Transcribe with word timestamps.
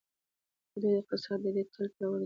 د 0.71 0.73
دوی 0.81 0.95
اقتصاد 1.01 1.39
دې 1.55 1.63
تل 1.73 1.87
پیاوړی 1.95 2.17
وي. 2.19 2.19